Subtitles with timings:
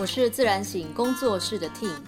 [0.00, 2.00] 我是自然醒工作室的 Team，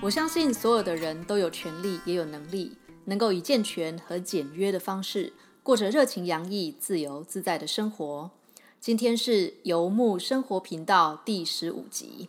[0.00, 2.76] 我相信所有的人都有权利，也有能力，
[3.06, 5.32] 能够以健全和简约的方式，
[5.64, 8.30] 过着热情洋溢、自由自在的生活。
[8.78, 12.28] 今天是游牧生活频道第十五集。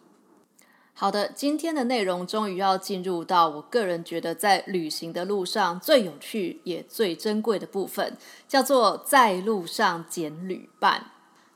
[0.93, 11.10] 好的，今天的内容终于要进入到我个人觉得在旅行的路上最有趣也最珍贵的部分，叫做在路上捡旅伴。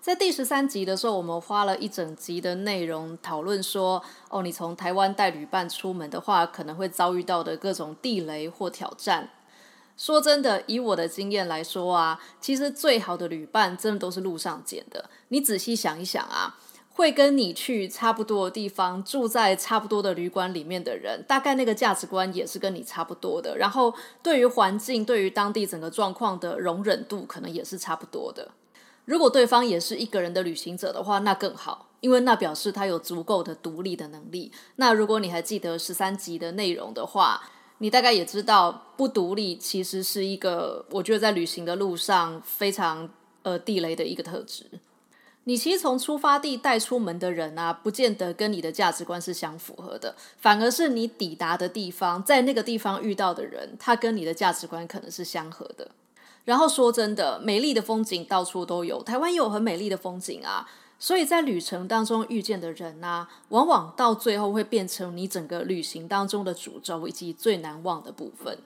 [0.05, 9.31] 在第十三集的时候，我们花了一整集的内容讨论说，哦，你从台湾带旅伴出门的话，可能会遭遇到的各种地雷或挑战。
[9.97, 15.09] 说真的，以我的经验来说啊，其实最好的旅伴真的都是路上捡的。
[15.29, 16.55] 你仔细想一想啊，
[16.93, 23.57] 会跟你去差不多的地方，住在差不多的旅馆里面的人，大概那个价值观也是跟你差不多的。
[23.57, 23.91] 然后，
[24.21, 28.51] 对于环境、对于当地整个状况的容忍度，可能也是差不多的。
[29.05, 34.51] 如果对方也是一个人的旅行者的话，那更好，因为那表示他有足够的独立的能力。
[34.77, 37.41] 那如果你还记得十三集的内容的话，
[37.77, 43.09] 你大概也知道，不独立其实是一个我觉得在旅行的路上非常
[43.43, 44.65] 呃地雷的一个特质。
[45.43, 55.91] 你其实从出发地带出门的人啊，不见得跟你的价值观是相符合的，反而是你抵达的地方，在那个地方遇到的人，他跟你的价值观可能是相合的。
[56.45, 60.65] 然后说真的，美丽的风景到处都有，台湾也有很美丽的风景啊。
[60.97, 68.57] 所以在旅程当中遇见的人啊，往往到最后会变成你整个旅行当中的主轴以及最难忘的部分。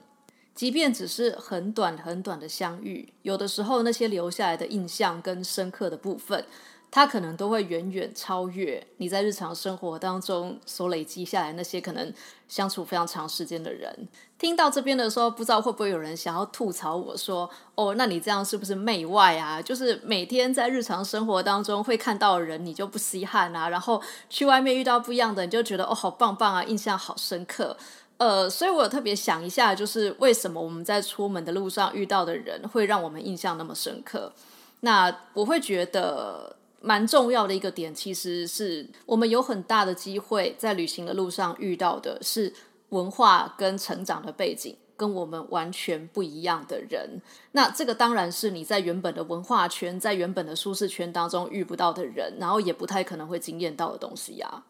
[0.54, 6.46] 即便只是很短很短的相遇，有的时候那些留下来的印象跟深刻的部分。
[6.92, 12.12] 它可能都会远远超越你在日常生活当中所累积下来那些可能
[12.48, 14.08] 相处非常长时间的人。
[14.40, 19.62] 听到这边的时候，不知道会不会有人想要吐槽我说：“哦，那你这样是不是媚外啊？
[19.62, 23.70] 就是每天在日常生活当中会看到人，你就不稀罕啊？
[23.70, 27.76] 然后去外面遇到不一样的，你就觉得哦，好棒棒啊，印象好深刻。
[28.18, 34.34] 呃，所以我有特别想一下，就是为什么我们在出门的路上遇到的人会让我们印象那么深刻？
[34.80, 36.56] 那我会觉得。
[36.82, 42.54] 蛮重要的一个点，其实是我们有很大的机会在旅行的路上遇到的是
[42.90, 47.22] 文化跟成长的背景跟我们完全不一样的人。
[47.52, 54.64] 那这个当然是你在原本的文化圈、在原本的舒适圈当中遇不到的人，然后也不太可能会惊艳到的东西呀。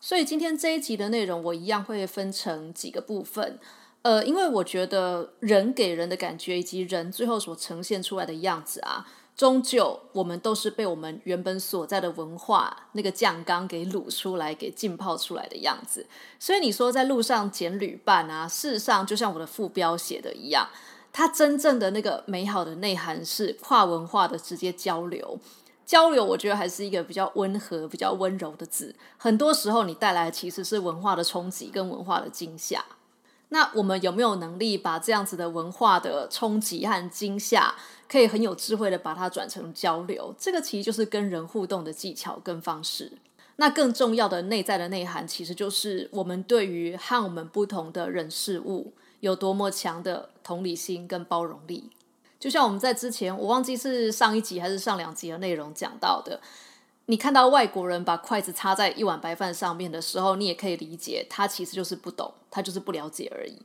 [0.00, 3.58] 所以今天这一集的内容，我一样会分成几个部分。
[4.02, 9.06] 呃，因为我觉得人给人的感觉以及人最后所呈现出来的样子啊。
[9.36, 16.06] 终究，我们都是被我们原本所在的文化那个酱缸给卤出来、给浸泡出来的样子。
[16.38, 20.68] 所以你说在路上捡旅伴啊，事实上就像我的副标写的一样，
[21.10, 25.38] 它真正的那个美好的内涵是跨文化的直接交流。
[25.86, 28.94] 交流，我觉得还是一个比较温和、比较温柔的字。
[29.16, 32.84] 很多时候，你带来的其实是文化的冲击跟文化的惊吓。
[33.50, 37.74] 那我们有没有能力把这样子的文化的冲击和惊吓，
[38.08, 40.34] 可以很有智慧的把它转成交流？
[40.38, 43.12] 这个其实就是跟人互动的技巧跟方式。
[43.56, 51.90] 那更重要的内在的内涵，其实就是我们对于和我们不同的人事物有多么强的同理心跟包容力。
[52.38, 56.40] 就像我们在之前，我忘记是上一集还是上两集的内容讲到的。
[57.10, 63.60] 你看到外国人把筷子插在一碗白饭上面的时候，你也可以理解，他其实就是不懂，他就是不了解而已。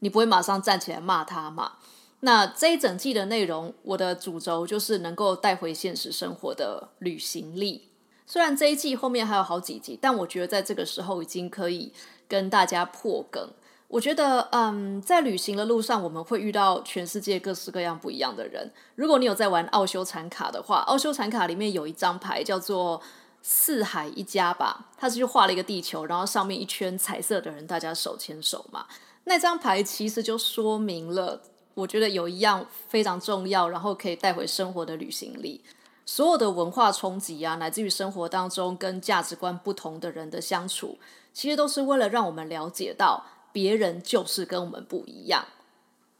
[0.00, 1.74] 你不会马上站起来骂他嘛？
[2.20, 7.88] 那这一整季的内容，我的主轴就是能够带回现实生活的旅行力。
[8.26, 11.92] 虽然这一季后面还有好几集，但我觉得在这个时候已经可以
[12.26, 13.50] 跟大家破梗。
[13.92, 18.72] 我觉得，嗯，在旅行的路上，我们会遇到全世界各式各样不一样的人。
[18.94, 23.02] 如果你有在玩奥修禅卡的话，奥修禅卡里面有一张牌叫做
[23.42, 28.86] “四海一家”吧，它是就画了一个地球，然后上面一圈彩色的人，大家手牵手嘛。
[29.24, 31.42] 那张牌其实就说明了，
[31.74, 35.62] 我觉得有一样非常重要，然后可以带回生活的旅行力。
[36.06, 40.96] 所有的文化冲击啊，乃至于生活当中跟价值观不同的人的相处，
[41.34, 43.22] 其实都是为了让我们了解到。
[43.52, 45.46] 别人就是跟我们不一样，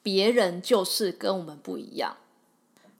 [0.02, 2.16] 别人就是跟我们不一样。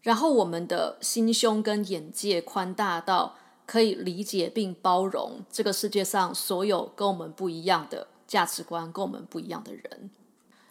[0.02, 3.36] 然后我们的心胸跟眼界宽大到
[3.66, 10.10] 可以理解并包容这个世界上所有跟我们不一样的价值观、跟我们不一样的人。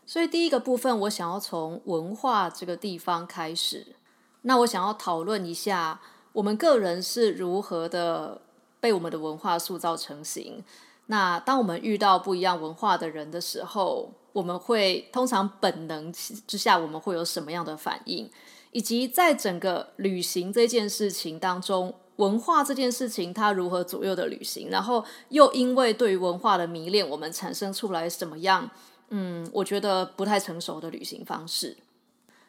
[0.06, 3.96] 所以第一个部分，我想要从文化这个地方开始。
[4.42, 6.02] 那我想要讨论一下，
[6.34, 8.42] 我们个人是如何的
[8.82, 10.64] 被我们的文化塑造成型。
[11.12, 18.32] 那当我们遇到不一样文化的人的时候，我们会通常本能之下，我们会有什么样的反应？
[18.72, 28.72] 以及在整个旅行这件事情当中，文化这件事情它如何左右的旅行，然后又因为对于文化的迷恋，我们产生出来什么样？
[29.10, 31.76] 嗯，我觉得不太成熟的旅行方式。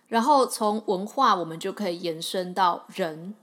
[0.06, 3.34] 然后从文化，我们就可以延伸到人。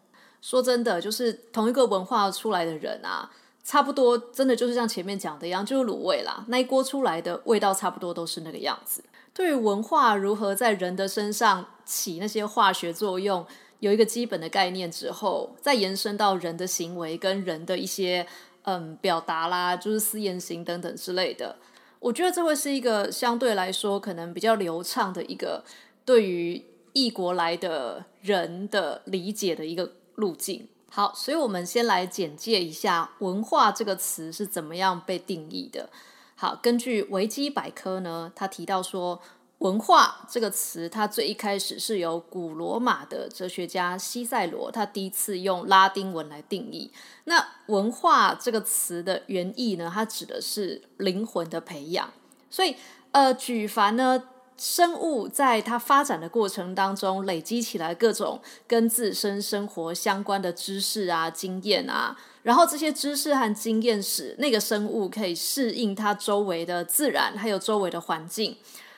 [0.42, 3.30] 说真的，就是同一个文化出来的人啊，
[3.64, 9.04] 差不多真的就是像前面讲的一样，就是卤味啦，那一锅出来的味道差不多都是那个样子。
[9.34, 13.46] 对于文化如何在人的身上起那些化学作用，
[13.80, 18.26] 有一个基本的概念之后，再延伸到人的行为跟人的一些
[18.64, 21.58] 嗯表达啦，就是私言行等等之类的，
[22.00, 25.64] 我觉得这会是一个相对来说可能比较流畅的一个。
[26.06, 30.68] 对于异国来的人的理解的一个路径。
[30.92, 35.88] 好，所以我们先来简介一下“文化”这个词是怎么样被定义的。
[36.36, 39.22] 好，根据维基百科呢，他提到说
[39.60, 46.92] ，“文化”这个词，它最一开始是由古罗马的哲学家西塞罗他第一次用拉丁文来定义。
[47.26, 52.12] 那“文化”这个词的原意呢，它指的是灵魂的培养。
[52.50, 52.76] 所以，
[53.12, 54.24] 呃，举凡呢。
[54.60, 68.58] 生物在它发展的过程当中，累积起来各种跟自身生活相关的知识啊、经验啊，然后这些知识和经验使那个生物可以适应它周围的自然，还有周围的环境，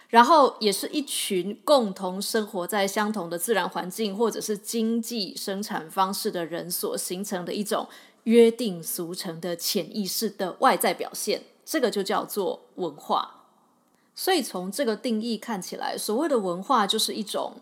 [0.09, 7.87] 然后也是一群共同生活在相同的自然环境或者是经济生产方式的人所形成的一种
[8.23, 13.40] 约定俗成的潜意识的外在表现，这个就叫做文化。
[14.13, 17.53] 所以从这个定义看起来，所谓的文化就是一种，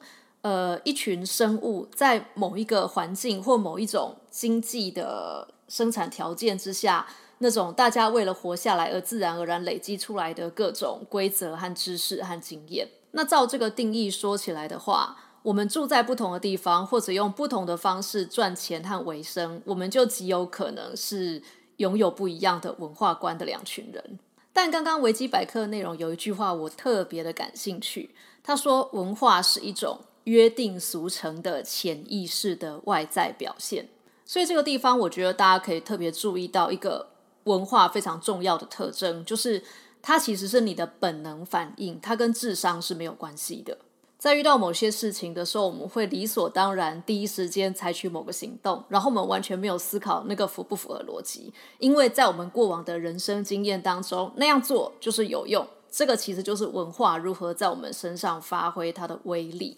[0.42, 7.08] 呃，一群生物在某一个环境或某一种经济的生产条件之下，
[7.38, 12.88] 那种大家为了活下来而自然而然累积出来的各种规则和知识和经验。
[13.12, 21.42] 那照这个定义说起来的话，我们住在不同的地方，或者用不同的方式赚钱和维生，我们就极有可能是
[21.78, 24.20] 拥有不一样的文化观的两群人。
[24.52, 28.10] 但刚刚维基百科的内容有一句话我特别的感兴趣，
[28.44, 33.88] 他说文化是一种约定俗成的潜意识的外在表现，
[34.26, 37.10] 所以这个地方我觉得大家可以特别注意到一个
[37.46, 39.64] 文化非常重要的特征，就是
[40.02, 43.78] 它其实是你的本能反应，它跟智商是没有关系的。
[44.20, 55.66] 在遇到某些事情的时候，我们会理所当然第一时间采取某个行动，然后我们完全没有思考那个符不符合逻辑，因为在我们过往的人生经验当中，那样做就是有用。
[55.90, 59.78] 这个其实就是文化如何在我们身上发挥它的威力。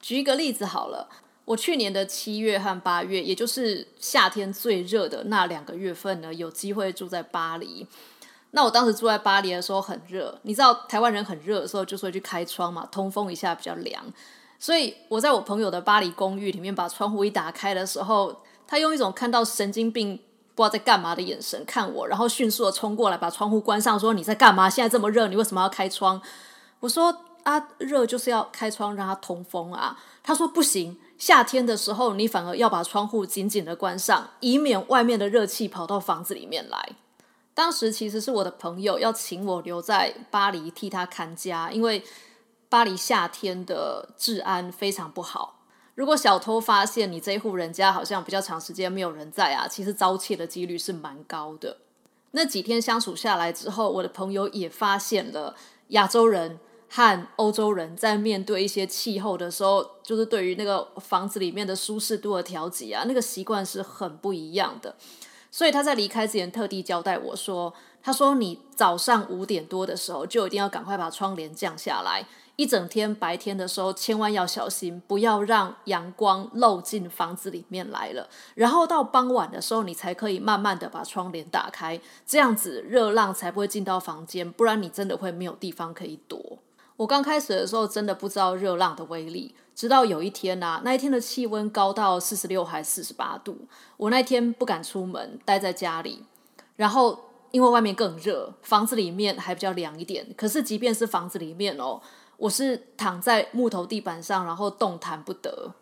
[0.00, 1.10] 举一个例子好了，
[1.44, 7.86] 我去年的七月和八月，也就是夏天最热的那两个月份呢，有机会住在巴黎。
[8.52, 14.02] 那我当时住在巴黎的时候很热，你知道台湾人很热的时候就是会去开窗嘛，通风一下比较凉。
[14.58, 20.16] 所以我在我朋友的巴黎公寓里面把窗户一打开的时候，他用一种看到神经病
[20.54, 24.68] 不知道在干嘛的眼神看我，然后迅速的冲过来把窗户关上，说你在干嘛？
[24.68, 26.20] 现在这么热，你为什么要开窗？
[26.80, 29.98] 我说啊，热就是要开窗让它通风啊。
[30.22, 36.90] 他说不行，夏天的时候你反而要把窗户紧紧的关上，以免外面的热气跑到房子里面来。
[37.60, 42.02] 当时其实是我的朋友要请我留在巴黎替他看家，因为
[42.70, 45.60] 巴黎夏天的治安非常不好。
[45.94, 51.76] 如果小偷发现你这一户人家好像比较长时间没有人在啊，其实遭窃的几率是蛮高的。
[52.30, 55.54] 那几天相处下来之后，我的朋友也发现了
[55.88, 56.58] 亚洲人
[56.88, 64.96] 和欧洲人在面对一些气候的时候，就是对于那个房子里面的舒适度的调节啊，那个习惯是很不一样的。
[65.50, 72.24] 所以他在离开之前特地交代我说：“他说你早上五点多的时候就一定要赶快把窗帘降下来，
[72.56, 78.28] 一整天白天的时候千万要小心，不要让阳光漏进房子里面来了。
[78.54, 86.58] 然后到傍晚的时候，你才可以慢慢的把窗帘打开，这样子热浪才不会进到房间，不然你真的会没有地方可以躲。”
[86.98, 89.54] 我刚开始的时候真的不知道热浪的威力。
[89.80, 93.56] 直到有一天呐，那一天的气温高到四十六还四十八度，
[93.96, 96.22] 我那天不敢出门，待在家里。
[96.76, 97.18] 然后
[97.50, 100.26] 因为外面更热，房子里面还比较凉一点。
[100.36, 101.98] 可是即便是房子里面哦，
[102.36, 105.72] 我是躺在木头地板上，然后动弹不得。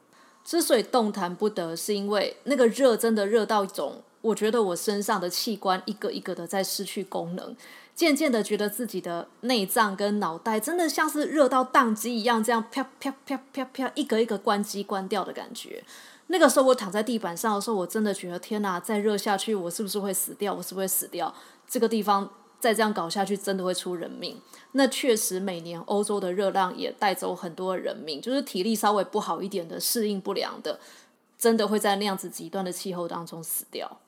[0.45, 7.57] 之所以动弹不得，是因为那个热真的热到一种，我觉得我身上的器官一个一个的在失去功能。
[7.99, 15.83] 渐渐的觉得自己的内脏跟脑袋真的像是热到宕机一样，这样啪啪啪啪啪一个一个关机关掉的感觉。
[16.28, 20.55] 那个时候我躺在地板上的时候，我真的觉得天哪，再热下去我是不是会死掉？
[20.55, 21.35] 我是不是会死掉？
[21.67, 24.40] 这个地方再这样搞下去，真的会出人命。
[24.73, 30.78] 那确实每年欧洲的热浪也带走很多人命，就是体力稍微不好一点的、适应不良的，
[31.37, 33.99] 真的会在那样子极端的气候当中死掉。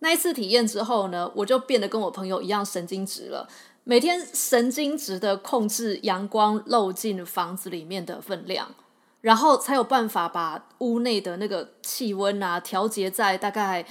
[0.00, 3.48] 那一次体验之后呢，我就变得跟我朋友一样神经质了，
[3.84, 8.74] 每天神经质的控制阳光漏进房子里面的分量，
[9.22, 13.86] 然后才有办法把屋内的那个气温啊调节在大概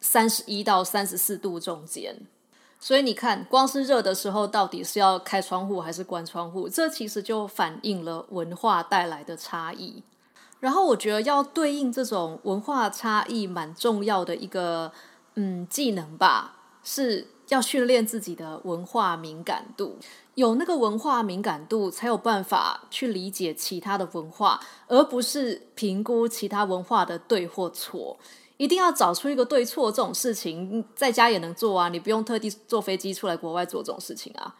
[0.00, 2.16] 三十一到三十四度中间。
[2.80, 6.68] 所以你看，光是热的时候，到底是要开窗户还是关窗户？
[6.68, 10.04] 这其实就反映了文化带来的差异。
[10.60, 14.92] 然后我觉得要对应这种文化差异，蛮重要的一个
[15.40, 19.96] 嗯技能吧，是要训练自己的文化敏感度。
[20.34, 28.18] 有那个文化敏感度，才有办法去理解其他的文化，而不是评估其他文化的对或错。
[28.56, 31.88] 一定要找出一个对错这种事情，在家也能做啊！
[31.88, 34.56] 你不用特地坐飞机出来国外做这种事情啊。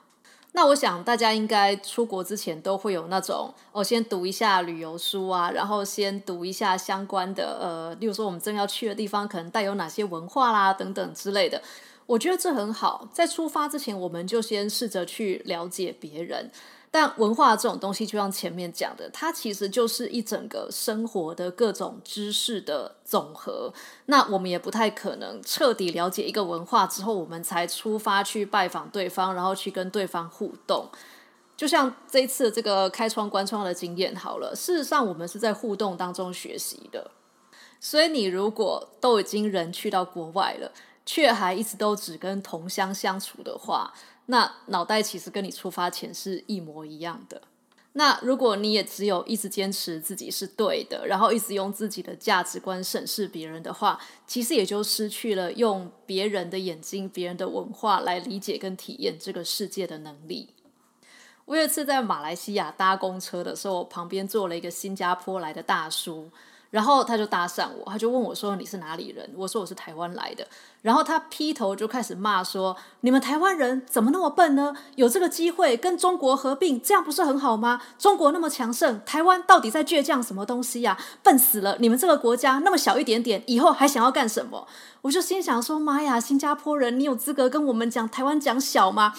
[0.52, 11.62] 那我想大家应该出国之前都会有那种，哦，先读一下旅游书啊，然后先读一下相关的，呃，例如说我们正要去的地方可能带有哪些文化啦等等之类的。
[12.07, 16.50] 我觉得这很好，在出发之前我们就先试着去了解别人。
[16.90, 23.73] 但文化这种东西，就像前面讲的，它其实就是一整个生活的各种知识的总和。
[24.07, 30.88] 那我们也不太可能彻底了解一个文化之后，我们才出发去拜访对方，然后去跟对方互动。
[31.57, 37.11] 就像这一次这个开窗关窗的经验，好了，事实上我们是在互动当中学习的。
[37.80, 40.73] 所以你如果都已经人去到国外了，
[41.04, 43.92] 却还一直都只跟同乡相处的话，
[44.30, 47.40] 那脑袋其实跟你出发前是一模一样的。
[47.94, 60.50] 那如果你也只有一直坚持自己是对的，然后一直用自己的价值观审视别人的话，其实也就失去了用别人的眼睛、别人的文化来理解跟体验这个世界的能力。
[61.47, 66.30] 我有一次在马来西亚搭公车的时候，旁边坐了一个新加坡来的大叔。
[66.71, 70.47] 然后他就搭讪我，他就问我说：“你是哪里人？”我说：“我是台湾来的。”
[70.83, 74.75] 然后他劈头就开始骂说：“你们台湾人怎么那么笨呢？
[74.97, 77.81] 有这个机会跟中国合并，这样不是很好吗？
[77.99, 80.99] 中国那么强盛，台湾到底在倔强什么东西呀？
[81.23, 81.77] 笨死了！
[81.81, 84.69] 你们这个国家那么小一点点，以后还想要干什么？”
[85.01, 89.15] 我就心想说：“妈呀，新加坡人，你有资格跟我们讲台湾讲小吗？”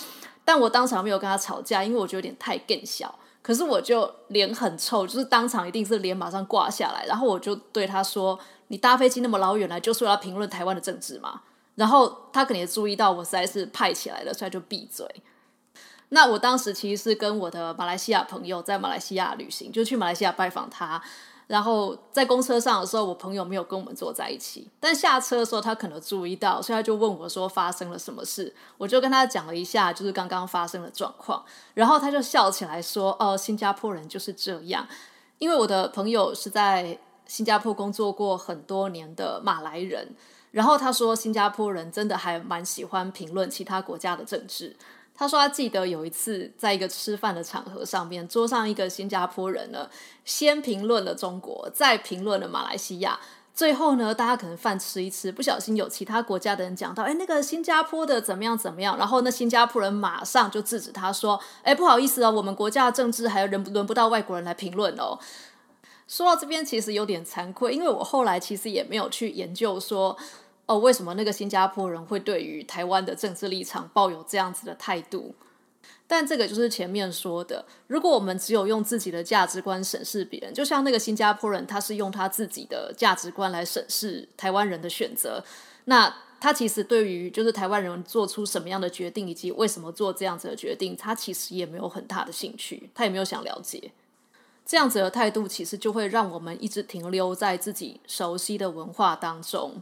[0.46, 3.16] 但我当场没有跟他吵架，因为我觉得有点太更小。
[3.42, 11.42] 可是我就脸很臭，就是当场一定是脸马上挂下来，然后我就对他说：“你搭飞机那么老远来，就是要评论台湾的政治嘛？”
[11.76, 15.08] 然后他肯定也注意到我实在是派起来了，所以就闭嘴。
[16.10, 21.02] 那我当时其实是跟我的马来西亚朋友在马来西亚旅行，就去马来西亚拜访他。
[21.50, 28.54] 然后在公车上的时候，我朋友没有跟我们坐在一起，但下车的时候他可能注意到，所以他就问我说发生了什么事。
[28.78, 31.44] 我就跟他讲了一下，就是刚刚发生的状况。
[31.74, 34.88] 然后他就笑起来说：“哦，新加坡人就是这样。”
[35.40, 40.16] 因为我的朋友是在新加坡工作过很多年的马来人，
[40.52, 44.76] 然后他说新加坡人真的还蛮喜欢评论其他国家的政治。
[45.20, 49.90] 他说他记得有一次在一个吃饭的场合上面，桌上一个新加坡人呢，
[50.24, 53.20] 先评论了中国，再评论了马来西亚，
[53.54, 65.20] 最后呢，大家可能饭吃一吃，不小心有其他国家的人讲到，哎，那个新加坡的怎么样怎么样，然后那新加坡人马上就制止他说，哎，不好意思哦，我们国家的政治还轮轮不到外国人来评论哦。
[66.08, 70.16] 说到这边其实有点惭愧，因为我后来其实也没有去研究说。
[70.70, 75.34] 哦，为什么那个新加坡人会对于台湾的政治立场抱有这样子的态度？
[76.06, 85.44] 但这个就是前面说的，如果我们只有用自己的价值观审视别人，就像那个新加坡人，他是用他自己的价值观来审视台湾人的选择，
[85.86, 93.92] 那他其实对于就是台湾人做出什么样的决定，以及为什么做这样子的决定，他其实也没有很大的兴趣，他也没有想了解。
[94.68, 99.82] 这样子的态度，其实就会让我们一直停留在自己熟悉的文化当中。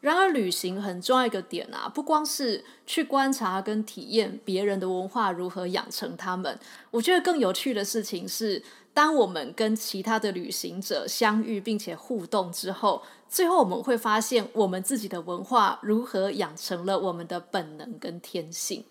[0.00, 6.56] 然而，旅行很重要一个点啊，不光是去观察跟体验别人的文化如何养成他们，
[6.92, 8.62] 我觉得更有趣的事情是，
[8.94, 18.84] 当我们跟其他的旅行者相遇并且互动之后，最后我们会发现我们自己的文化如何养成了我们的本能跟天性。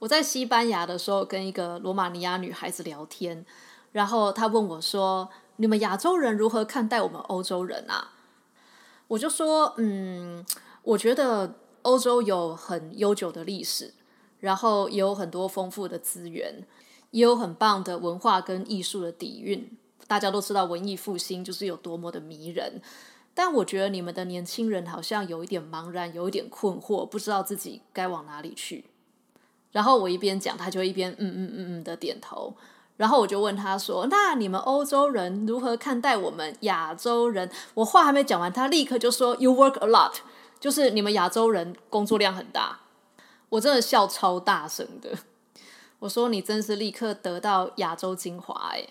[0.00, 3.46] 我在西班牙的时候，跟一个罗马尼亚女孩子聊天，
[3.92, 8.10] 然后她问我说：“你们亚洲人如何看待我们欧洲人啊？”
[9.08, 10.44] 我就说，嗯，
[10.82, 13.94] 我觉得欧洲有很悠久的历史，
[14.40, 16.64] 然后也有很多丰富的资源，
[17.12, 19.70] 也有很棒的文化跟艺术的底蕴。
[20.08, 22.80] 大家都知道文艺复兴就是有多么的迷人，
[23.34, 28.84] 但我觉得你们的年轻人好像有一点茫然，有一点困惑，不知道自己该往哪里去。
[29.72, 32.56] 然后我一边讲，他就一边嗯嗯嗯嗯的点头。
[32.96, 40.14] 然后我就问他说：“那你们欧洲人如何看待我们亚洲人？”我话还没讲完，他立刻就说：“You work a lot，
[40.58, 42.80] 就是你们亚洲人工作量很大。”
[43.50, 45.10] 我真的笑超大声的。
[45.98, 48.86] 我说：“你真是立刻得到亚洲精华哎！”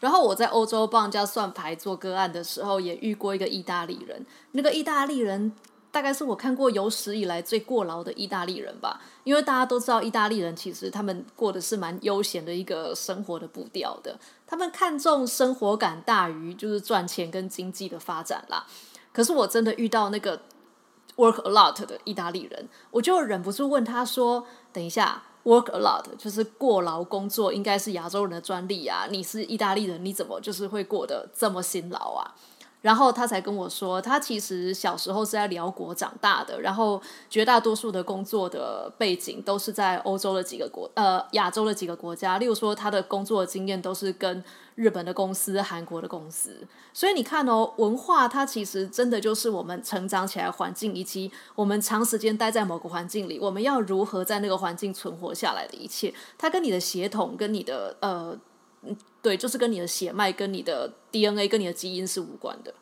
[0.00, 4.24] 然后我在欧洲帮人家算牌做个案的时候，也遇过一个意大利人。
[4.52, 5.52] 那个意大利人
[5.90, 9.00] 大概是我看过有史以来最过劳的意大利人吧。
[9.24, 14.18] 因为大家都知道，意大利人其实他们过的是蛮悠闲的一个生活的步调的。
[14.46, 18.66] 他们看重生活感大于就是赚钱跟经济的发展啦。
[19.12, 20.40] 可是我真的遇到那个
[21.16, 29.06] work a lot 的意大利人，我就忍不住问他说：“等一下，work a lot 就是过劳工作，应该是亚洲人的专利啊？
[29.10, 32.34] 你是意大利人，你怎么就是会过得这么辛劳啊？”
[32.82, 42.38] 然后他才跟我说，他其实小时候是在辽国长大的，然后绝大多数的工作的背景都是在欧洲的几个国，呃，亚洲的几个国家。
[42.38, 44.42] 例如说，他的工作经验都是跟
[44.76, 46.66] 日本的公司、韩国的公司。
[46.94, 56.14] 所以你看哦，文化它其实真的就是我们成长起来环境，以及我们长时间待在某个环境里，我们要如何在那个环境存活下来的一切。
[56.38, 58.38] 它跟你的血统、跟你的呃。
[59.22, 62.74] 对，就是跟你的血脉、跟你的 DNA、跟你的基因是无关的。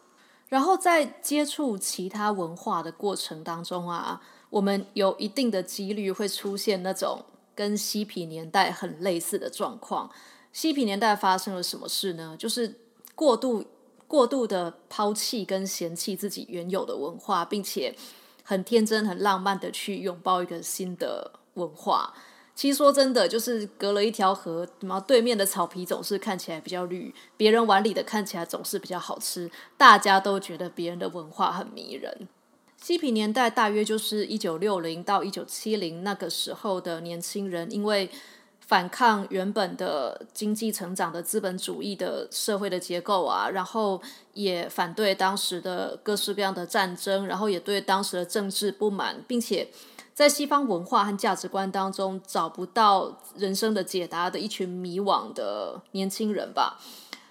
[0.49, 7.25] 然后在接触其他文化的过程当中啊，我们有一定的几率会出现那种
[7.55, 10.11] 跟嬉皮年代很类似的状况。
[10.53, 12.35] 嬉皮年代发生了什么事呢？
[12.39, 12.81] 就是
[13.15, 13.65] 过度、
[14.07, 17.95] 过度的抛弃跟嫌弃自己原有的文化，并且
[18.43, 22.15] 很天真、很浪漫的去拥抱一个新的文化。
[22.59, 32.27] 其实说真的，就是隔了一条河，然后对面的草皮总是看起来比较绿，别人碗里的看起来总是比较好吃，大家都觉得别人的文化很迷人。
[32.83, 38.11] 嬉皮年代大约就是一九六零到一九七零那个时候的年轻人，因为
[38.67, 49.69] 反抗原本的经济成长的资本主义的社会的结构啊，然后也反对当时的各式各样的战争，然后也对当时的政治不满，并且。
[50.19, 56.77] 在西方文化和价值观当中找不到人生的解答的一群迷惘的年轻人吧，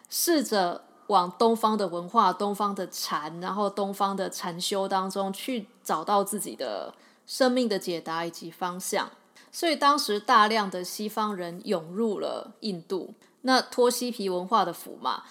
[0.09, 6.93] 试着往东方的文化、东方的禅，然后东方的禅修当中去找到自己的
[7.25, 9.11] 生命的解答以及方向。
[9.51, 15.23] 所以当时大量的西方人涌入了印度，那脱西皮文化的福嘛，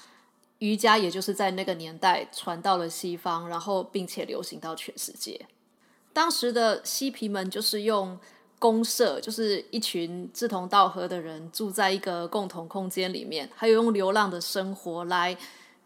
[0.59, 5.47] 瑜伽也就是在那个年代传到了西方，然后并且流行到全世界。
[6.17, 8.19] 当时的嬉皮们就是用
[8.59, 15.37] 公社，就是一群志同道合的人住在一个共同空间里面，还有用流浪的生活来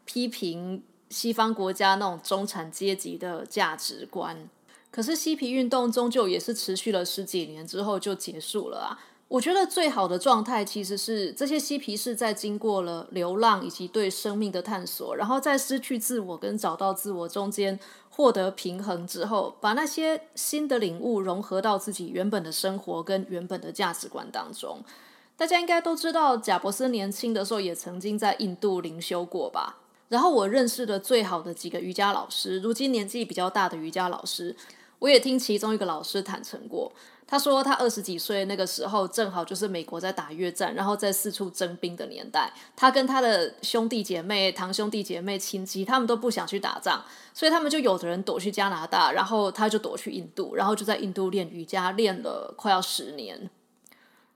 [0.04, 4.48] 批评西方国家那种中产阶级的价值观。
[4.92, 9.00] 可是嬉皮运动终究也是持续了十几年之后就结束了啊。
[9.26, 17.78] 我觉得最好的状态其实是这些嬉皮是在经过了流浪以及对生命的探索，然后在失去自我跟找到自我中间
[18.20, 24.84] 获得平衡之后，把那些新的领悟融合到自己原本的生活跟原本的价值观当中。
[25.38, 29.78] 大家应该都知道，贾伯斯年轻的时候也曾经在印度灵修过吧？
[30.10, 34.54] 然后我认识的最好的几个瑜伽老师，如今年纪比较大的瑜伽老师，
[34.98, 36.92] 我也听其中一个老师坦诚过。
[37.30, 42.52] 他说，他二十几岁那个时候，正好就是美国在打越战，然后在四处征兵的年代。
[42.74, 53.48] 他跟他的兄弟姐妹、堂兄弟姐妹、亲戚，他们都不想去打仗，所以他们就有的人躲去加拿大，然后他就躲去印度，然后就在印度练瑜伽，练了快要十年。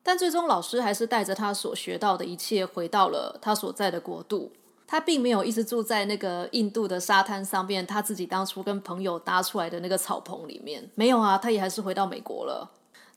[0.04, 4.52] 但最终，老师还是带着他所学到的一切，回到了他所在的国度。
[4.86, 10.88] 他并没有一直住在那个印度的沙滩上面，他自己当初跟朋友搭出来的那个草棚里面。
[10.94, 12.70] 没有啊，他也还是回到美国了。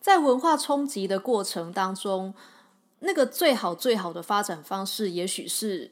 [0.08, 2.34] 在文化冲击的过程当中，
[3.00, 5.92] 那个最好最好的发展方式，也许是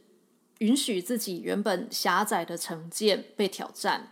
[0.60, 4.10] 允许自己原本狭窄的成见被挑战。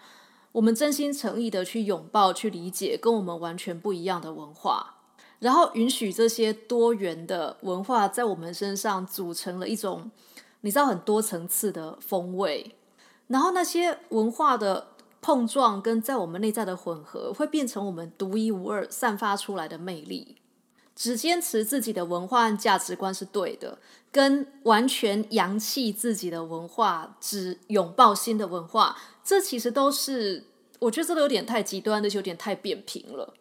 [0.51, 4.95] 我们真心诚意的去拥抱、去理解跟我们完全不一样的文化，
[5.39, 10.11] 然后允许这些多元的文化在我们身上组成了一种，
[10.59, 12.75] 你知道很多层次的风味。
[13.27, 14.87] 然后那些文化的。
[15.23, 20.35] 碰撞跟在我们内在的混合，会变成我们独一无二散发出来的魅力。
[20.95, 23.79] 只坚持自己的文化和价值观是对的，
[24.11, 30.43] 跟完全扬弃自己的文化，只拥抱新的文化，这其实都是
[30.77, 33.33] 我觉得这都有点太极端，的，有点太扁平了。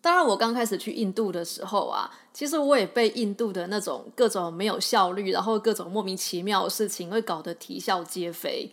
[0.00, 8.72] 当然，我刚开始去印度的时候啊，其实我也被印度的那种各种没有效率，然后各种莫名其妙的事情，会搞得啼笑皆非。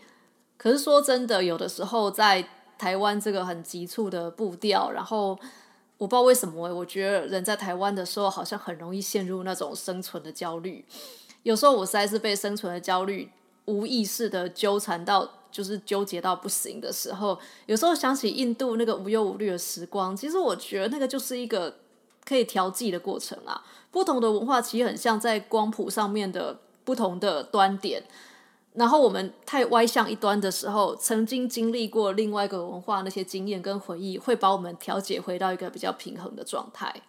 [0.63, 2.47] 可是说真的，有的时候在
[2.77, 5.37] 台湾这个很急促的步调，然后
[5.97, 10.85] 我不知道为什么，我觉得人在台湾的时候好像很容易陷入那种生存的焦虑，
[11.43, 13.29] 有时候我实在是被生存的焦虑
[13.65, 21.75] 无意识的纠缠到，就是纠结到不行的时候，有时候想起印度那个无忧无虑的时光，其实我觉得那个就是一个
[22.23, 23.61] 可以调剂的过程啊。
[23.91, 28.01] 不同的文化其实很像在光谱上面的不同的端点。
[28.75, 37.01] 然后我们太歪向一端的时候，曾经经历过另外一个文化那些经验跟回忆，会把我们调节回到一个比较平衡的状态。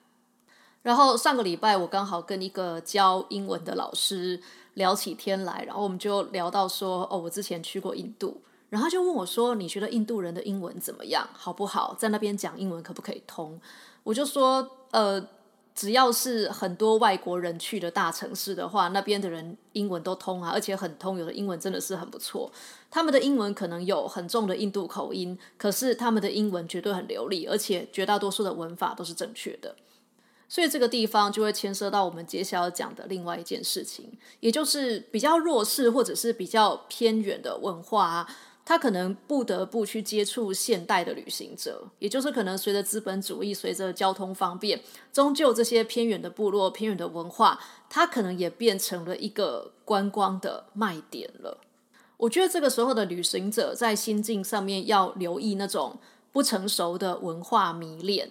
[0.82, 4.38] 然后上个礼拜我刚好跟一个教英文的老师
[4.74, 11.94] 聊起天来，然后我们就聊到说，哦，我之前去过印度，然后就问我说，你觉得印度人的英文怎么样，好不好？
[11.98, 13.58] 在那边讲英文可不可以通？
[14.02, 15.26] 我就说，呃。
[15.74, 22.50] 只要是很多外国人去的大城市的话，那边的人英文都通啊，而且很通，有的英文真的是很不错。
[22.90, 29.74] 他们的英文可能有很重的印度口音，可是他们的英文绝对很流利，而且绝大多数的文法都是正确的。
[30.48, 38.28] 所以这个地方就会牵涉到我们接下来要讲的另外一件事情，也就是比较弱势或者是比较偏远的文化。
[38.64, 44.80] 他可能不得不去接触现代的旅行者，也就是可能随着资本主义、随着交通方便，
[45.12, 51.58] 终究这些偏远的部落、偏远的文化，它可能也变成了一个观光的卖点了。
[52.16, 55.98] 我觉得这个时候的旅行者在心境上面要留意那种
[56.32, 58.30] 不成熟的文化迷恋。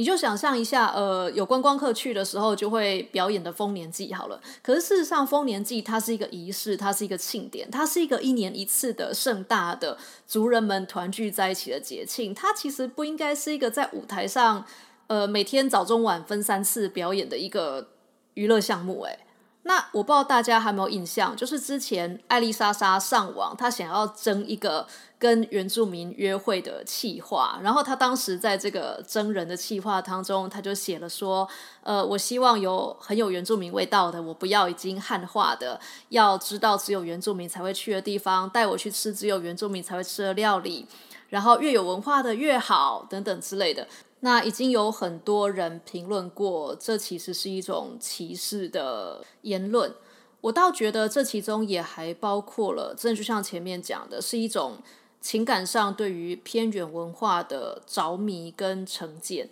[0.00, 4.40] 你就想象一下，呃，有观光客去的时候就会表演的丰年祭好了。
[4.62, 12.34] 可是事实上，丰年祭它是一个仪式，它是一个庆典，它是一个一年一次的盛大的族人们团聚在一起的节庆。
[12.34, 14.64] 它其实不应该是一个在舞台上，
[15.08, 17.88] 呃，每天早中晚分三次表演的一个
[18.32, 19.18] 娱乐项目，诶。
[19.62, 24.86] 那我不知道大家还有没有印象，就是之前艾丽莎莎上网，她想要争一个
[25.18, 31.46] 跟原住民约会的企划，然后她当时在这个真人的企划当中，她就写了说，
[31.82, 40.86] 呃，我希望有很有原住民味道的，我不要已经汉化的，要知道只有原住民才会去的地方，带我去吃只有原住民才会吃的料理，
[41.28, 43.86] 然后越有文化的越好，等等之类的。
[44.22, 49.94] 那已经有很多人评论过，这其实是一种歧视的言论。
[50.42, 54.78] 我倒觉得这其中也还包括了，真的就像前面讲的，是一种
[55.20, 59.48] 情感上对于偏远文化的着迷跟成见。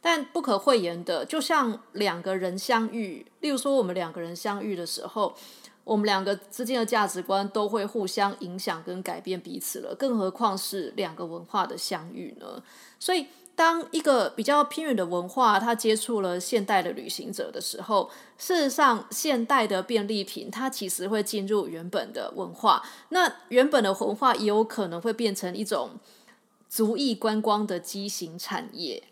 [0.00, 5.34] 但不可讳言的，就像两个人相遇，例如说我们两个人相遇的时候，
[5.84, 12.62] 我们两个之间的价值观都会互相影响跟改变彼此了，更何况是两个文化的相遇呢？
[13.00, 13.26] 所以。
[13.54, 25.90] 当一个比较偏远的文化，它接触了现代的旅行者的时候，事实上，现代的便利品它其实会进入原本的文化，那原本的文化也有可能会变成一种
[26.66, 29.04] 足以观光的畸形产业。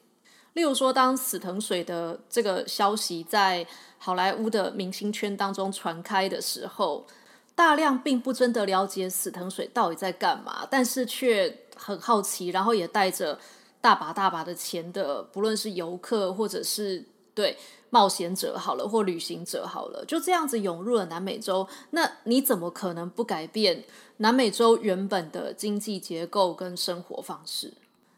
[0.55, 3.67] 例如说，当死藤水的这个消息在
[3.99, 7.07] 好莱坞的明星圈当中传开的时候，
[7.55, 13.39] 大量并不真的了解死藤水到底在干嘛，但是却很好奇，然后也带着。
[13.81, 17.57] 大把大把的钱的，不论是游客或者是对
[17.89, 21.67] 冒险者好了，或旅行者好了，就这样子涌入了南美洲。
[21.91, 23.85] 那你怎么可能不改变
[24.19, 27.73] 南美洲原本的经济结构跟生活方式？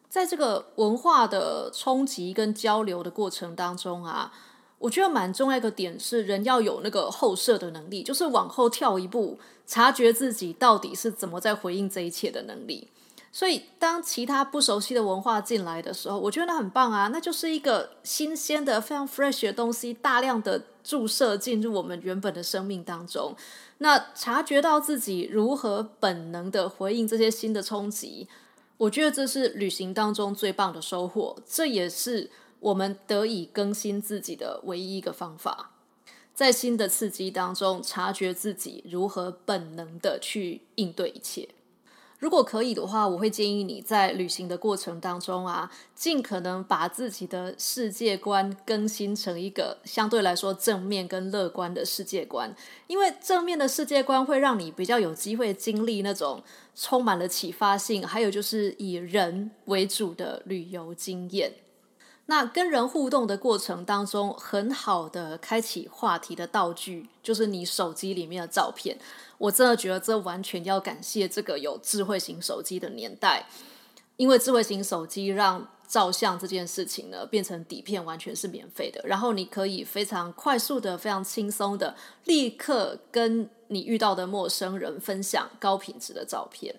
[0.08, 4.30] 在这个文化的冲击跟交流的过程当中啊，
[4.78, 12.88] 我觉得蛮重要一个点是，人要有那个后设的能力，就是往后跳一步，察觉自己到底是怎么在回应这一切的能力。
[13.34, 23.34] 所以，当其他不熟悉的文化进来的时候，我觉得那很棒啊，那就是一个新鲜的、非常 fresh 的东西，大量的注射进入我们原本的生命当中。
[23.78, 28.28] 那察觉到自己如何本能的回应这些新的冲击，
[28.76, 35.70] 我觉得这是旅行当中最棒的收获，这也是我们得以更新自己的唯一一个方法，
[36.34, 41.48] 在新的刺激当中，察觉自己如何本能的去应对一切。
[42.22, 52.54] 如果可以的话，我会建议你在旅行的过程当中啊，尽可能把自己的世界观更新成一个相对来说正面跟乐观的世界观，
[52.86, 56.40] 因为正面的世界观会让你比较有机会经历那种
[56.76, 61.52] 充满了启发性，还有就是以人为主的旅游经验。
[62.26, 68.96] 那跟人互动的过程当中，很好的开启话题的道具就是你手机里面的照片。
[69.42, 73.44] 我真的觉得这完全要感谢这个有智慧型手机的年代，
[74.16, 86.76] 因为智慧型手机让照相这件事情呢变成底片完全是免费的，然后你可以非常快速的、非常轻松的立刻跟你遇到的陌生人分享高品质的照片。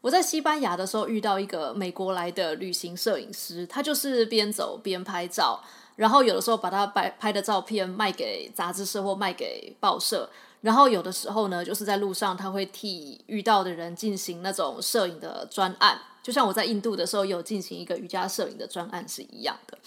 [0.00, 5.62] 我在西班牙的时候遇到一个美国来的旅行摄影师，他就是边走边拍照，
[5.94, 10.28] 然后有的时候把他拍拍的照片卖给杂志社或卖给报社。
[10.60, 19.78] 然后有的时候呢，就是在路上他会替遇到的人进行那种摄影的专案，就像我在印度的时候有进行一个瑜伽摄影的专案是一样的。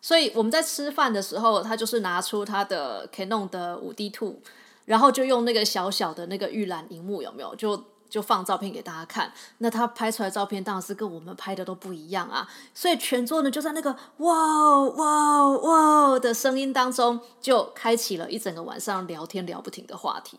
[0.00, 4.36] 所以我们在吃饭的时候，他就是拿出他的 Canon 的五 D Two，
[4.84, 7.54] 然后就用那个小小的那个预览荧幕，有没有？
[7.54, 9.32] 就就放照片给大家看。
[9.58, 12.46] 那他拍出来照片当然是跟我们拍的都不一样啊。
[12.74, 20.38] 所以全桌呢就在那个哇哇哇的声音当中，就开启了一整个晚上聊天聊不停的话题。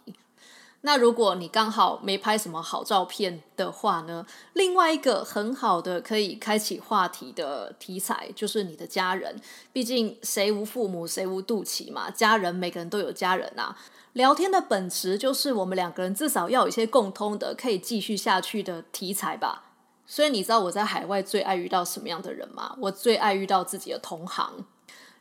[0.85, 4.25] 那如果你刚好没拍什么好照片的话呢？
[4.51, 9.39] 另外一个很好的可以开启话题的题材就是你的家人，
[9.71, 13.77] 毕竟谁无父母谁无肚脐嘛，家人每个人都有家人啊。
[14.11, 19.71] 聊天的本质就是我们两个人至少要有一些共通的可以继续下去的题材吧。
[20.05, 22.75] 所以你知道我在海外最爱遇到什么样的人吗？
[22.81, 24.65] 我最爱遇到自己的同行。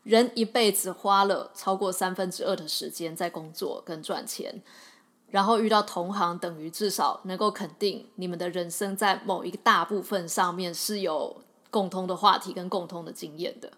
[0.02, 4.60] 人一辈子花了超过三分之二的时间在工作跟赚钱。
[5.32, 13.72] 然后遇到同行，等于至少能够肯定你们的人生在某一个大部分上面是有共通的话题跟共通的经验的。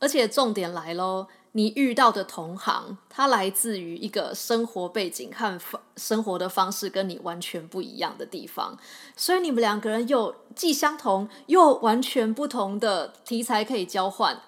[0.00, 8.78] 而且重点来喽，你遇到的同行，他来自于一个生活背景和方生活的方式跟你完全不一样的地方，
[9.14, 14.40] 所以你们两个人有既相同又完全不同的题材可以交换。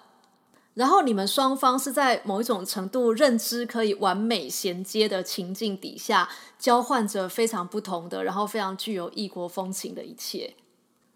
[0.73, 10.55] 然后你们双方是在某一种程度认知可以完美衔接的情境底下，交换着非常不同的，然后非常具有异国风情的一切。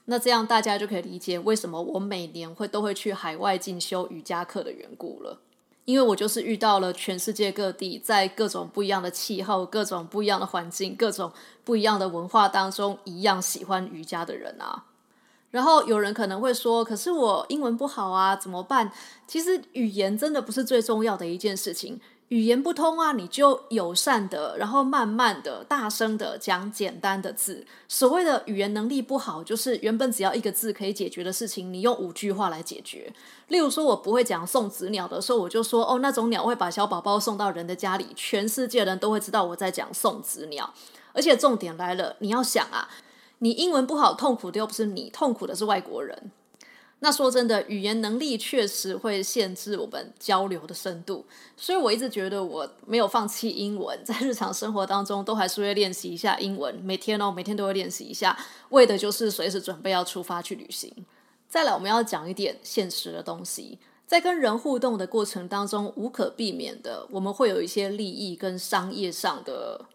[0.06, 5.40] 那这样大家就可以理解为什么我每年会都会去海外进修瑜伽课的缘故了。
[5.86, 11.32] 因为我就是遇到了全世界各地，在各种不一样的气候、各种不一样的环境、各种
[11.64, 14.86] 不一样的文化当中，一样喜欢瑜伽的人啊。
[15.56, 18.92] 然后有人可能会说：“可是我英文不好啊，怎么办？”
[19.26, 22.02] 其实语言真的不是最重要的一件事情。
[22.28, 27.66] 语言不通啊，你就友善的，然后慢慢的、大声的讲简单的字。
[27.88, 33.14] 所谓的语言能力不好，就是原本只要一个字可以解决的事情，你用五句话来解决。
[33.48, 40.74] 例如说，我不会讲送子鸟的时候，我就说：“哦，那种鸟会把小宝宝送到人的家里，全世界人都会知道我在讲送子鸟。”
[41.14, 42.90] 而且重点来了，你要想啊。
[43.46, 46.32] 你英文不好，痛苦的又不是你，痛苦的是外国人。
[46.98, 51.24] 那说真的，语言能力确实会限制我们交流的深度，
[51.56, 58.36] 所以我一直觉得我没有放弃英文，在日常生活当中都还是会练习一下英文，每天哦，每天都会练习一下，
[58.70, 60.92] 为的就是随时准备要出发去旅行。
[61.48, 63.78] 再来，我们要讲一点现实的东西，
[64.08, 69.86] 在跟人互动的过程当中，无可避免的，我们会有一些利益跟商业上的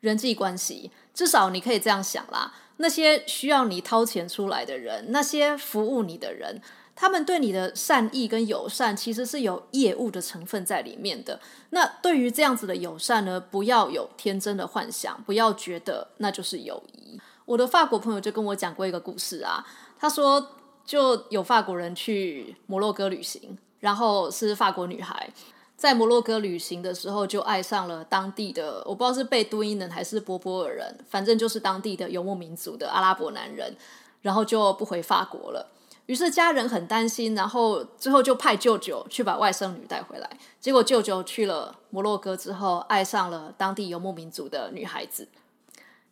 [0.00, 2.54] 人际关系，至少你可以这样想啦。
[2.78, 6.60] 那些需要你掏钱出来的人，那些服务你的人，
[6.96, 11.40] 他们对你的善意跟友善，其实是有业务的成分在里面的。
[11.70, 17.20] 那对于这样子的友善呢，不要有天真的幻想，不要觉得那就是友谊。
[17.44, 19.64] 我的法国朋友就跟我讲过一个故事啊，
[19.98, 25.30] 他说就有法国人去摩洛哥旅行，然后是法国女孩。
[25.84, 33.76] 在摩洛哥旅行的时候，就爱上了当地的，我不知道是贝都因人还是波波尔人，反正就是当地的游牧民族的阿拉伯男人，
[34.22, 35.70] 然后就不回法国了。
[36.06, 40.38] 于是家人很担心，然后最后就派舅舅去把外甥女带回来。
[40.58, 45.28] 结果舅舅去了摩洛哥之后，爱上了当地游牧民族的女孩子，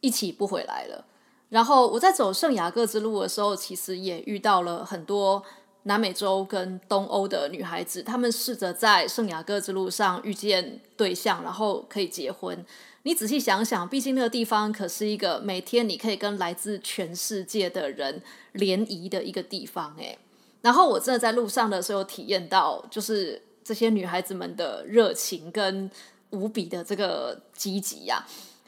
[0.03, 1.07] 一起不回来了。
[1.49, 5.43] 然后我在走圣雅各之路的时候，其实也遇到了很多。
[5.85, 12.64] 南美洲跟东欧的女孩子，她们试着在圣雅各之路上遇见对象，然后可以结婚。
[13.05, 20.16] 你仔细想想，毕竟那个地方可是一个每天你可以跟来自全世界的人联谊的一个地方，诶。
[20.61, 25.90] 然后我真的在路上的时候体验到，就是这些女孩子们的热情跟
[26.31, 28.25] 无比的这个积极呀。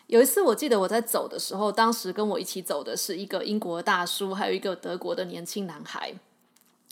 [0.08, 6.12] 有一次我记得我在走的时候，当时跟我一起走的是一个英国大叔，还有一个德国的年轻男孩。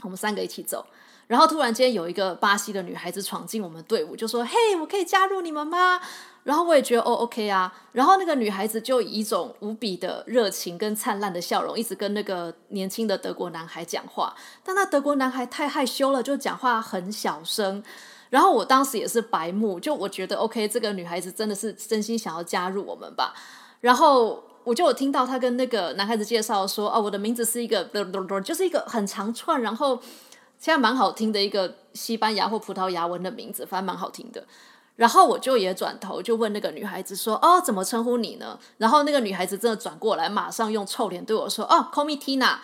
[0.03, 0.85] 我们三个一起走，
[1.27, 6.01] 然后突然间有一个巴西的女孩子闯进我们队伍，就说：“嘿，我可以加入你们吗？”
[6.45, 7.73] 然后我也觉得哦，OK 啊。
[7.93, 14.35] 然后那个女孩子就以一种无比的热情跟灿烂的笑容，一直跟那个年轻的德国男孩讲话。
[14.65, 17.83] 但那德国男孩太害羞了，就讲话很小声。
[18.31, 23.35] 然后我当时也是白目，就我觉得 OK，这个女孩子真的是真心想要加入我们吧。
[23.81, 24.43] 然后。
[24.65, 27.85] 我就有听到他跟那个男孩子介绍说：“哦，我的名字是一个，
[28.45, 29.97] 就是一个很长串，然后
[30.59, 34.45] 现在蛮好听的一个西班牙或葡萄牙文的名字，反正蛮好听的。”
[34.95, 42.59] 然后我就也转头就问那个女孩子说：“哦，怎么称呼你呢？”然后那个女孩子真的转过来，马上用臭脸对我说：“哦，call me Tina。”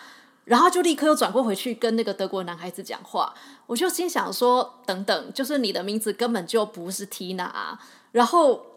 [0.45, 3.33] 然后就立刻又转过回去跟那个德国男孩子讲话。
[3.67, 7.79] 我就心想说：“等等，就是你的名字根本就不是 Tina 啊。”
[8.13, 8.67] 然后。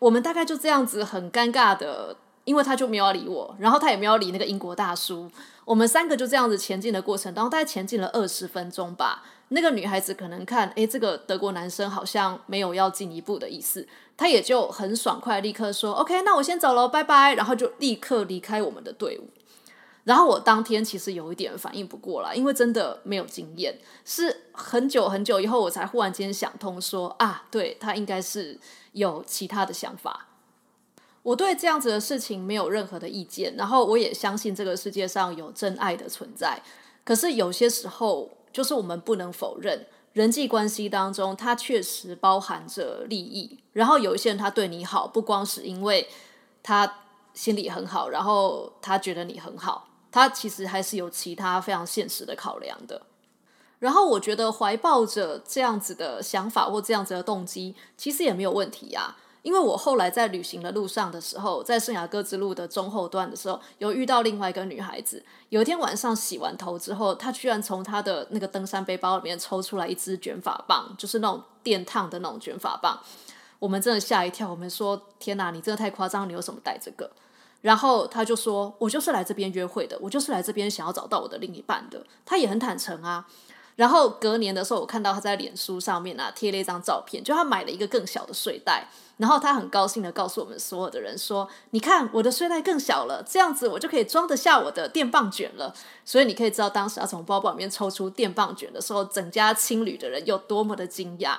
[0.00, 5.30] 我们大概就这样子很尴尬的，因为他就没有理我，然后他也没有理那个英国大叔。
[5.64, 9.22] 我们三个就这样子前进的过程当中，大概前进了二十分钟吧。
[9.48, 19.28] 那个女孩子可能看，诶，这个德国男生好像没有要进一步的意思，她也就很爽快，立刻说：“OK，那我先走了，拜拜。”然后就立刻离开我们的队伍。
[20.04, 28.58] 然后我当天其实有一点反应不过来，因为真的没有经验，是很久很久以后我才忽然间想通，说啊，对他应该是
[28.92, 30.26] 有其他的想法。
[31.24, 36.62] 我对这样子的事情没有任何的意见，然后我也相信这个世界上有真爱的存在。
[37.02, 43.58] 可是有些时候，就是我们不能否认，人际关系当中它确实包含着利益。
[43.72, 46.06] 然后有一些人他对你好，不光是因为
[46.62, 47.00] 他
[47.32, 49.88] 心里很好，然后他觉得你很好。
[50.12, 53.06] 他其实还是有其他非常现实的考量的，
[53.80, 59.16] 然后我觉得怀抱着这样子的想法或这样子的动机，其实也没有问题呀。
[59.44, 65.22] 因为我后来在旅行的路上的时候，在圣雅各之路的中后段的时候，有遇到另外一个女孩子。
[65.50, 72.98] 有一天晚上洗完头之后，她居然从她的那个登山背包里面抽出来一支卷发棒，就是那种电烫的那种卷发棒。
[73.58, 76.26] 我们真的吓一跳，我们说：“天哪，你真的太夸张！
[76.26, 77.10] 你有什么带这个？”
[77.60, 83.26] 然后她就说：“我就是来这边约会的，我就是来这边想要找到我的另一半的。”她也很坦诚啊。
[83.76, 88.88] 然后隔年的时候，我看到他在脸书上面啊贴了一张照片，就他买了一个更小的睡袋。
[89.16, 95.72] 然后他很高兴的告诉我们所有的人说：“你看，我的睡袋更小了，这样子我就可以装得下我的电棒卷了。”
[96.04, 101.36] 所以你可以知道，当时他从包包里面抽出电棒卷的时候，整家青旅的人有多么的惊讶。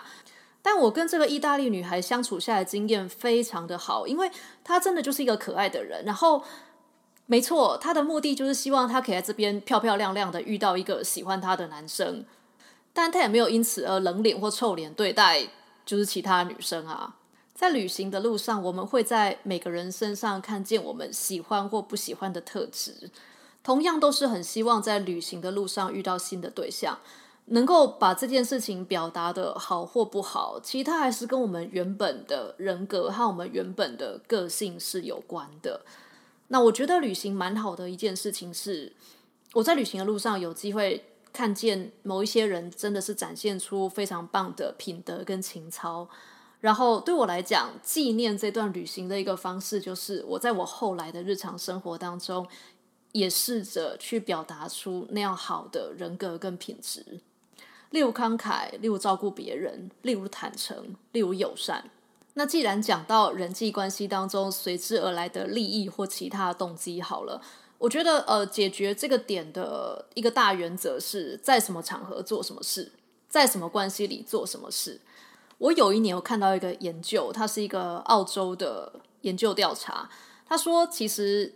[0.61, 4.31] 但我跟这个意大利女孩相处下来经验非常的好，因为
[4.63, 6.05] 她真的就是一个可爱的人。
[6.05, 6.41] 然后，
[7.27, 12.23] 没错，他的目的就是希望他可以在这边漂漂亮亮的遇到一个喜欢他的男生，
[12.93, 15.47] 但他也没有因此而冷脸或臭脸对待
[15.85, 17.15] 就是其他女生啊。
[17.55, 23.09] 在旅行的路上，我们会在每个人身上看见我们喜欢或不喜欢的特质，
[23.63, 26.99] 同样都是很希望在旅行的路上遇到新的对象。
[27.45, 35.81] 能够把这件事情表达的好或不好，其实它还是跟我们原本的人格和我们原本的个性是有关的。
[36.47, 38.93] 那我觉得旅行蛮好的一件事情是，
[39.53, 41.03] 我在旅行的路上有机会
[41.33, 46.07] 看见某一些人真的是展现出非常棒的品德跟情操。
[46.61, 52.47] 然后对我来讲，纪念这段旅行的一个方式，就是我在我后来的日常生活当中，
[53.11, 57.21] 也试着去表达出那样好的人格跟品质。
[57.91, 61.89] 例如慷慨，例如照顾别人，例如坦诚，例如友善。
[62.35, 67.41] 那既然讲到人际关系当中随之而来的利益或其他动机，好了，
[67.77, 72.91] 我觉得呃，解决这个点的一个大原则是在什么场合做什么事，
[73.27, 75.01] 在什么关系里做什么事。
[75.57, 80.09] 我有一年我看到一个研究，它是一个澳洲的研究调查，
[80.47, 81.55] 他说其实。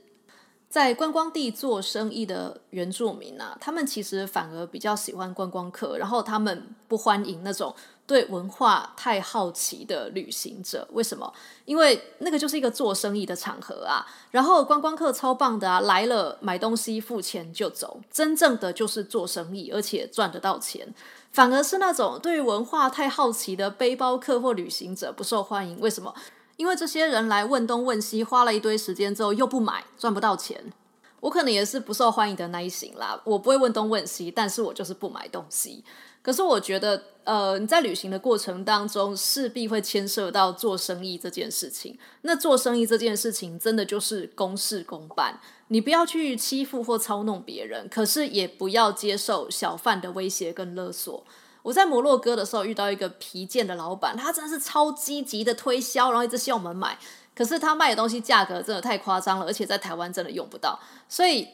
[0.70, 7.74] 在观光地做生意的原住民啊，他们其实反而比较喜欢观光客，然后他们不欢迎那种
[8.10, 10.88] 对文化太好奇的旅行者。
[10.94, 11.32] 为什么？
[11.66, 14.04] 因为那个就是一个做生意的场合啊。
[14.32, 20.92] 然后观光客超棒的啊，来了买东西付钱就走，真正的就是做生意，而且赚得到钱。
[21.32, 25.80] 反而是那种对文化太好奇的背包客或旅行者不受欢迎。
[25.80, 26.12] 为什么？
[26.58, 30.74] 因为这些人来问东问西，花了一堆时间之后又不买，赚不到钱。
[31.22, 33.20] 我可能也是不受欢迎的那一型啦。
[33.26, 35.84] 我不会问东问西，但是我就是不买东西。
[36.30, 41.98] 可是我觉得，呃，你在旅行的过程当中，势必会牵涉到做生意这件事情。
[42.22, 45.40] 那做生意这件事情，真的就是公事公办。
[45.70, 51.26] 你不要去欺负或操弄别人，可是也不要接受小贩的威胁跟勒索。
[51.64, 56.96] 我在摩洛哥的时候遇到一个皮件的老板，他真的是超积极的推销，然后一直希望我们买。
[57.36, 60.80] 可是他卖的东西价格真的太夸张了，而且在台湾真的用不到。
[61.08, 61.48] 所以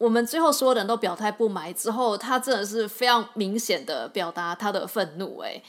[0.00, 5.38] 我们最后所有人都表态不买之后，他真的是非常明显的表达他的愤怒。
[5.40, 5.62] 诶，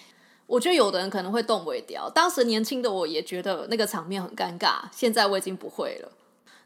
[0.48, 4.84] 我觉得有的人可能会动尾调，当时年轻的我也觉得那个场面很尴尬。
[4.94, 6.10] 现在我已经不会了。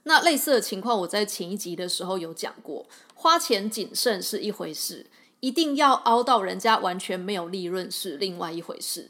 [0.03, 2.85] 那类似的情况，我在前一集的时候有讲过，
[3.15, 5.07] 花钱谨慎是一回事。
[5.39, 9.09] 一定要凹到人家完全没有利润是另外一回事。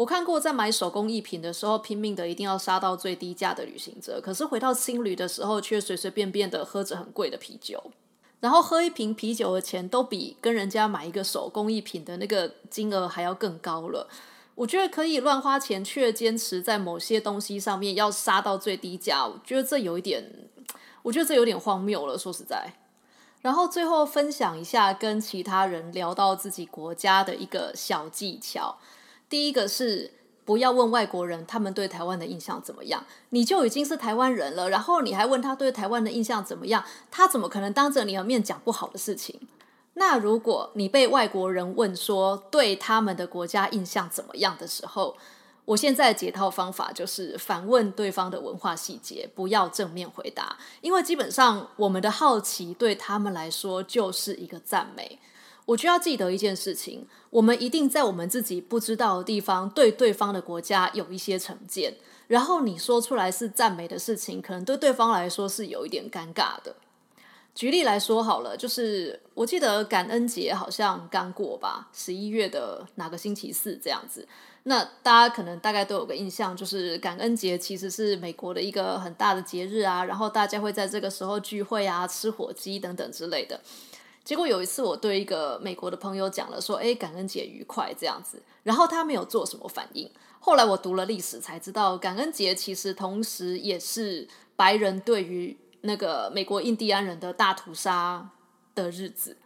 [0.00, 7.92] 我看过在买手工艺品的时候拼命的一定要杀到最低价的旅行者，可是回到青旅的时候却随随便便的喝着很贵的啤酒，
[8.40, 14.08] 然后喝一瓶啤酒的钱都比跟人家买一个手工艺品的那个金额还要更高了。
[14.54, 20.48] 我觉得可以乱花钱，却坚持在某些东西上面要杀到最低价，我觉得这有一点，
[21.02, 22.16] 我觉得这有点荒谬了。
[22.16, 22.72] 说实在。
[23.42, 28.78] 然后最后分享一下跟其他人聊到自己国家的一个小技巧。
[29.30, 30.12] 第一个是
[30.44, 39.40] 不要问外国人他们对台湾的印象怎么样，你就已经是台湾人了，然后你还问他对台湾的印象怎么样，他怎么可能当着你的面讲不好的事情？
[39.94, 45.16] 那如果你被外国人问说对他们的国家印象怎么样的时候，
[45.66, 55.18] 我现在解套方法就是反问对方的文化细节，不要正面回答，因为基本上我们的好奇对他们来说就是一个赞美。
[55.66, 61.94] 我就要记得一件事情，我们一定在我们自己不知道的地方对对方的国家有一些成见，
[62.26, 66.74] 然后你说出来是赞美的事情，可能对对方来说是有一点尴尬的。
[67.54, 74.26] 举例来说好了，就是我记得感恩节好像刚过吧，十一月的哪个星期四这样子。
[74.64, 83.60] 那大家可能大概都有个印象，就是感恩节其实是美国的一个很大的节日啊，然后大家会在这个时候聚会啊，吃火鸡等等之类的。
[84.30, 90.08] 结果有一次我对一个美国的朋友讲了说：“哎，感恩节愉快这样子。”然后他没有做什么反应。
[90.38, 98.30] 后来我读了历史才知道，感恩节其实同时也是白人对于那个美国印第安人的大屠杀
[98.76, 99.36] 的日子，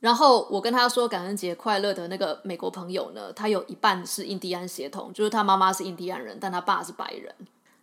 [0.00, 7.34] 然后我跟他说感恩节快乐的那个美国朋友呢，他有一半是印第安血统，就是他妈妈是印第安人，但他爸是白人。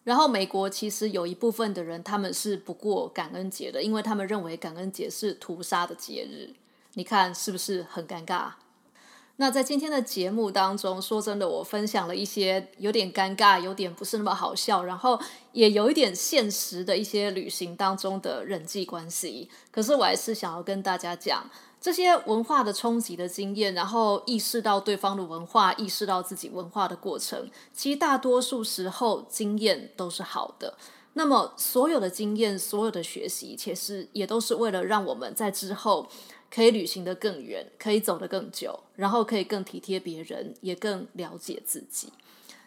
[0.10, 6.50] 然后美国其实有一部分的人他们是不过感恩节的，因为他们认为感恩节是屠杀的节日。
[6.96, 8.54] 你看是不是很尴尬？
[9.36, 19.48] 那在今天的节目当中，说真的，我分享了一些有点尴尬、有点不是那么好笑，然后也有一点现实的一些旅行当中的人际关系。
[19.70, 21.48] 可是我还是想要跟大家讲
[21.82, 30.78] 这些文化的冲击的经验，然后意识到对方的文化，意识到自己文化的过程，其实大多数时候经验都是好的。
[31.14, 36.10] 那么所有的经验、所有的学习，其实也都是为了让我们在之后。
[36.52, 42.12] 可以旅行的更远，可以走得更久，然后可以更体贴别人，也更了解自己。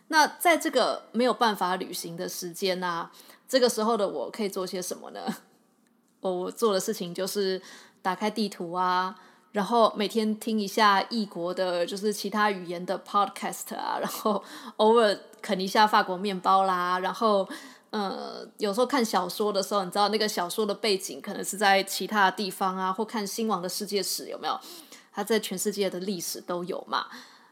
[0.07, 3.11] 那在这个没有办法旅行的时间呢？
[3.49, 5.21] 这个时候的我可以做些什么呢？
[6.23, 7.61] 我做的事情就是
[8.03, 9.17] 打开地图啊，
[9.53, 14.43] 然后每天听一下异国的，就是其他语言的 podcast 啊，然后
[14.77, 17.49] 偶尔啃一下法国面包啦，然后。
[17.93, 24.59] 呃，有时候看小说的时候，你知道那个小说的背景可能是在其他地方啊，或看新王的世界史有没有？
[25.13, 27.09] 他在全世界的历史都有嘛？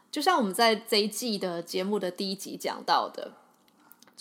[0.09, 3.33] 就像我们在这一季的节目的第一集讲到的，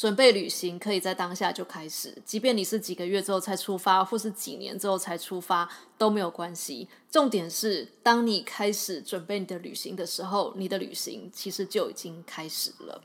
[0.01, 6.89] 准备旅行可以在当下就开始，即便你是几个月之后才出发，或是几年之后才出发都没有关系。
[7.11, 13.03] 重点是，当你开始准备你的旅行的时候，你的旅行其实就已经开始了。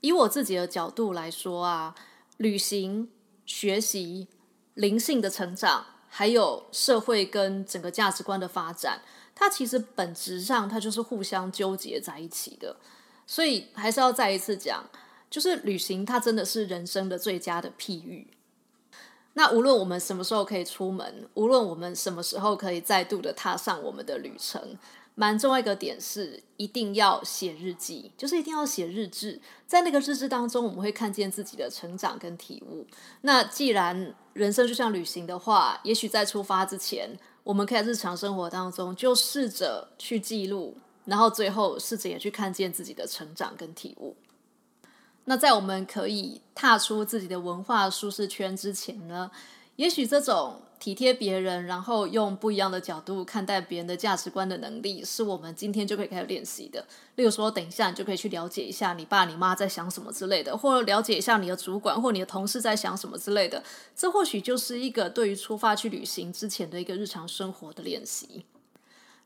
[0.00, 1.94] 以我自己的角度来说啊，
[2.38, 3.10] 旅行、
[3.44, 4.26] 学习、
[4.72, 9.02] 灵性的成长，还有社会跟整个价值观的发展，
[9.34, 12.74] 它其实本质上它就是互相纠结在一起的。
[13.26, 14.88] 所以还是要再一次讲，
[15.30, 18.28] 就是旅行它真的是人生的最佳的譬喻。
[19.34, 24.76] 那无论我们什么时候可以出门，无论我们什么时候可以再度的踏上我们的旅程。
[25.14, 29.40] 蛮重要一个点是，一定要写日记，就是一定要写日志。
[29.66, 32.86] 在那个日志当中，我们会看见自己的成长跟体悟。
[33.22, 37.10] 那既然人生就像旅行的话，也许在出发之前，
[37.42, 40.76] 我们可以在日常生活当中就试着去记录，
[41.06, 44.14] 然后最后试着也去看见自己的成长跟体悟。
[45.28, 49.30] 那在我们可以踏出自己的文化舒适圈之前呢？
[49.76, 56.82] 也许这种体贴别人，然后用不一样的角度看待别人的价值观的能力，是我们今天就可以开始练习的。
[57.16, 63.62] 例如说，等一下你就可以去了解一下你爸你妈在想什么之类的，或了解一下你的主管或你的同事在想什么之类的。
[63.94, 68.46] 这或许就是一个对于出发去旅行之前的一个日常生活的练习。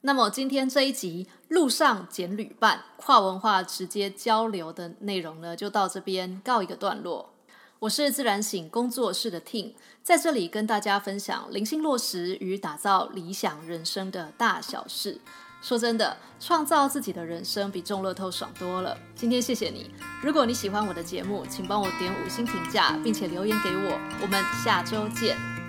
[0.05, 7.33] 那么今天这一集路上捡旅伴跨文化直接交流的内容呢，就到这边告一个段落。
[7.79, 15.21] 我是自然醒工作室的 Ting，在这里跟大家分享灵性落实与打造理想人生的大小事。
[15.61, 18.99] 说真的，创造自己的人生比中乐透爽多了。
[19.15, 19.89] 今天谢谢你，
[20.21, 24.01] 如果你喜欢我的节目，请帮我点五星评价，并且留言给我。
[24.21, 25.62] 我们下周见。